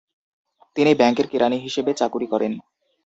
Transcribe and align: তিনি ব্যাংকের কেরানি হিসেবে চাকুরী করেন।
তিনি 0.75 0.91
ব্যাংকের 0.95 1.27
কেরানি 1.27 1.57
হিসেবে 1.57 1.91
চাকুরী 1.93 2.27
করেন। 2.27 2.53